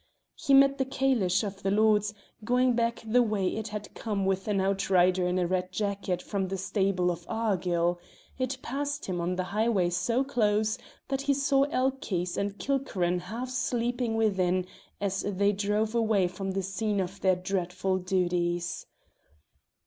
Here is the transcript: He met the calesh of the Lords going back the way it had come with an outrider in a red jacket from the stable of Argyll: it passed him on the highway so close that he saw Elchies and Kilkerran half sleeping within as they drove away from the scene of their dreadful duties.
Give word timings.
He 0.33 0.55
met 0.55 0.79
the 0.79 0.85
calesh 0.85 1.43
of 1.43 1.61
the 1.61 1.69
Lords 1.69 2.15
going 2.43 2.73
back 2.73 3.03
the 3.05 3.21
way 3.21 3.47
it 3.55 3.67
had 3.67 3.93
come 3.93 4.25
with 4.25 4.47
an 4.47 4.59
outrider 4.59 5.27
in 5.27 5.37
a 5.37 5.45
red 5.45 5.71
jacket 5.71 6.23
from 6.23 6.47
the 6.47 6.57
stable 6.57 7.11
of 7.11 7.23
Argyll: 7.29 7.99
it 8.39 8.57
passed 8.63 9.05
him 9.05 9.21
on 9.21 9.35
the 9.35 9.43
highway 9.53 9.91
so 9.91 10.23
close 10.23 10.79
that 11.07 11.21
he 11.21 11.35
saw 11.35 11.65
Elchies 11.65 12.35
and 12.35 12.57
Kilkerran 12.57 13.19
half 13.19 13.51
sleeping 13.51 14.15
within 14.15 14.65
as 14.99 15.21
they 15.21 15.51
drove 15.51 15.93
away 15.93 16.27
from 16.27 16.49
the 16.53 16.63
scene 16.63 16.99
of 16.99 17.21
their 17.21 17.35
dreadful 17.35 17.99
duties. 17.99 18.87